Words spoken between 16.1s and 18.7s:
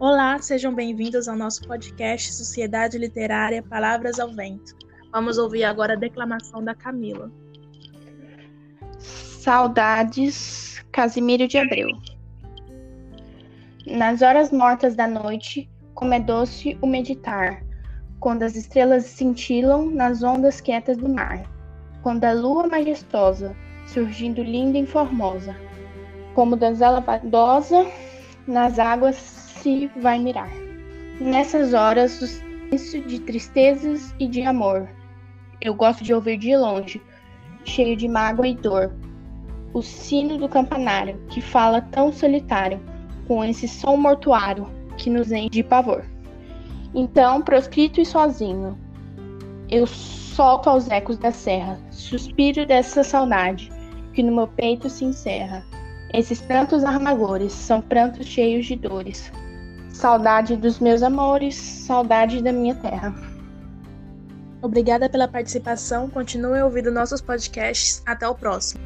é doce o meditar, quando as